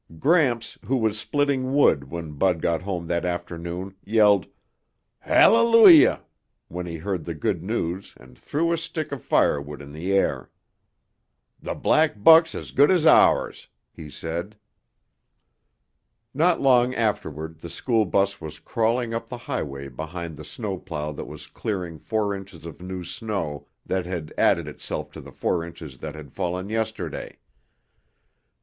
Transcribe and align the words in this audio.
Gramps, 0.17 0.79
who 0.83 0.97
was 0.97 1.19
splitting 1.19 1.75
wood 1.75 2.09
when 2.09 2.31
Bud 2.31 2.59
got 2.59 2.81
home 2.81 3.05
that 3.05 3.23
afternoon, 3.23 3.93
yelled 4.03 4.47
"Hallelujah!" 5.19 6.23
when 6.69 6.87
he 6.87 6.97
heard 6.97 7.23
the 7.23 7.35
good 7.35 7.61
news 7.63 8.15
and 8.17 8.35
threw 8.35 8.73
a 8.73 8.79
stick 8.79 9.11
of 9.11 9.21
firewood 9.23 9.79
in 9.79 9.91
the 9.91 10.11
air. 10.11 10.49
"The 11.61 11.75
black 11.75 12.23
buck's 12.23 12.55
as 12.55 12.71
good 12.71 12.89
as 12.89 13.05
ours," 13.05 13.67
he 13.91 14.09
said. 14.09 14.55
Not 16.33 16.59
long 16.59 16.95
afterward 16.95 17.59
the 17.59 17.69
school 17.69 18.05
bus 18.05 18.41
was 18.41 18.57
crawling 18.57 19.13
up 19.13 19.29
the 19.29 19.37
highway 19.37 19.87
behind 19.87 20.35
the 20.35 20.43
snowplow 20.43 21.11
that 21.11 21.25
was 21.27 21.45
clearing 21.45 21.99
four 21.99 22.33
inches 22.33 22.65
of 22.65 22.81
new 22.81 23.03
snow 23.03 23.67
that 23.85 24.07
had 24.07 24.33
added 24.35 24.67
itself 24.67 25.11
to 25.11 25.21
the 25.21 25.31
four 25.31 25.63
inches 25.63 25.99
that 25.99 26.15
had 26.15 26.33
fallen 26.33 26.69
yesterday. 26.69 27.37